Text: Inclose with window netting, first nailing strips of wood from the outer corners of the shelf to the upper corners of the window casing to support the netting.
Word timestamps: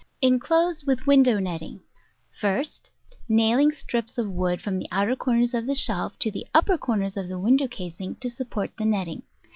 Inclose 0.19 0.83
with 0.83 1.05
window 1.05 1.37
netting, 1.37 1.81
first 2.31 2.89
nailing 3.29 3.69
strips 3.71 4.17
of 4.17 4.31
wood 4.31 4.59
from 4.59 4.79
the 4.79 4.87
outer 4.91 5.15
corners 5.15 5.53
of 5.53 5.67
the 5.67 5.75
shelf 5.75 6.17
to 6.17 6.31
the 6.31 6.47
upper 6.55 6.75
corners 6.75 7.17
of 7.17 7.27
the 7.27 7.37
window 7.37 7.67
casing 7.67 8.15
to 8.15 8.27
support 8.31 8.71
the 8.79 8.85
netting. 8.85 9.21